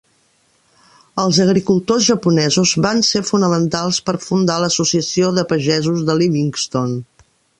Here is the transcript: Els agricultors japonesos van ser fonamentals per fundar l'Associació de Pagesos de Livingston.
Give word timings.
Els 1.23 1.39
agricultors 1.43 2.07
japonesos 2.11 2.71
van 2.87 3.03
ser 3.09 3.21
fonamentals 3.29 4.01
per 4.09 4.17
fundar 4.25 4.57
l'Associació 4.65 5.31
de 5.39 5.47
Pagesos 5.55 6.03
de 6.11 6.17
Livingston. 6.23 6.97